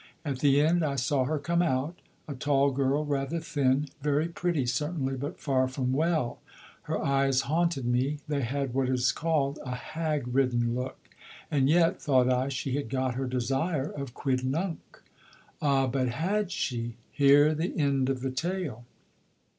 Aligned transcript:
At 0.25 0.39
the 0.39 0.59
end 0.59 0.83
I 0.83 0.95
saw 0.95 1.25
her 1.25 1.37
come 1.37 1.61
out. 1.61 1.99
A 2.27 2.33
tall 2.33 2.71
girl, 2.71 3.05
rather 3.05 3.39
thin; 3.39 3.85
very 4.01 4.27
pretty 4.27 4.65
certainly, 4.65 5.15
but 5.15 5.39
far 5.39 5.67
from 5.67 5.93
well. 5.93 6.39
Her 6.89 6.99
eyes 6.99 7.41
haunted 7.41 7.85
me; 7.85 8.17
they 8.27 8.41
had 8.41 8.73
what 8.73 8.89
is 8.89 9.11
called 9.11 9.59
a 9.63 9.75
hag 9.75 10.27
ridden 10.27 10.73
look. 10.73 10.97
And 11.51 11.69
yet, 11.69 12.01
thought 12.01 12.29
I, 12.31 12.49
she 12.49 12.71
had 12.77 12.89
got 12.89 13.13
her 13.13 13.27
desire 13.27 13.91
of 13.91 14.15
Quidnunc. 14.15 14.77
Ah, 15.61 15.85
but 15.85 16.09
had 16.09 16.49
she? 16.49 16.95
Hear 17.11 17.53
the 17.53 17.77
end 17.77 18.09
of 18.09 18.21
the 18.21 18.31
tale. 18.31 18.85